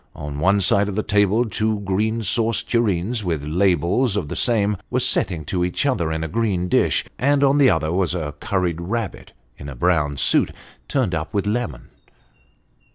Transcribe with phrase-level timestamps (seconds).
[0.15, 4.77] On one side of the table two green sauce tureens, with ladles of the same,
[4.89, 8.33] were setting to each other in a green dish; and on the other was a
[8.39, 10.49] curried rabbit, in a brown suit,
[10.87, 11.89] turned up with lemon.